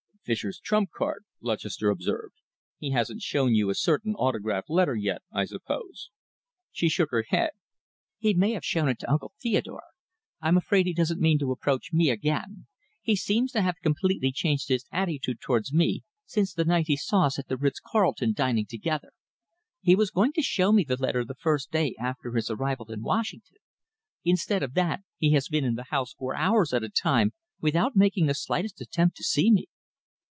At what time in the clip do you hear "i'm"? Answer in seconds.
10.39-10.57